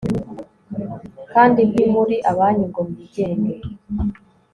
Kandi 1.33 1.59
ntimuri 1.69 2.15
abanyu 2.31 2.65
ngo 2.69 2.81
mwigenge 2.89 3.55